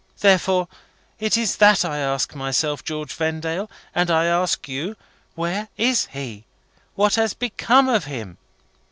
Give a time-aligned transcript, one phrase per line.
[0.19, 0.67] Therefore
[1.19, 4.95] it is that I ask myself, George Vendale, and I ask you,
[5.35, 6.45] where is he?
[6.95, 8.39] What has become of him?"